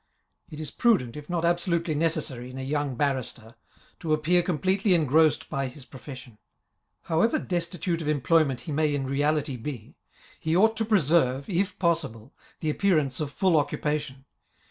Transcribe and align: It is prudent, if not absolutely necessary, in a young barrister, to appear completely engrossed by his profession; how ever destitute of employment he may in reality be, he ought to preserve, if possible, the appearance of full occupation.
It 0.49 0.59
is 0.59 0.71
prudent, 0.71 1.15
if 1.15 1.29
not 1.29 1.45
absolutely 1.45 1.93
necessary, 1.93 2.49
in 2.49 2.57
a 2.57 2.63
young 2.63 2.95
barrister, 2.95 3.53
to 3.99 4.13
appear 4.13 4.41
completely 4.41 4.95
engrossed 4.95 5.47
by 5.47 5.67
his 5.67 5.85
profession; 5.85 6.39
how 7.03 7.21
ever 7.21 7.37
destitute 7.37 8.01
of 8.01 8.07
employment 8.07 8.61
he 8.61 8.71
may 8.71 8.95
in 8.95 9.05
reality 9.05 9.57
be, 9.57 9.93
he 10.39 10.57
ought 10.57 10.75
to 10.77 10.85
preserve, 10.85 11.47
if 11.47 11.77
possible, 11.77 12.33
the 12.61 12.69
appearance 12.71 13.19
of 13.19 13.29
full 13.29 13.55
occupation. 13.55 14.25